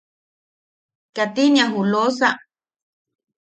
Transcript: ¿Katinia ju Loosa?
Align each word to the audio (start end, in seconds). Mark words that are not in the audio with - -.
¿Katinia 1.17 1.65
ju 1.71 1.79
Loosa? 1.91 2.29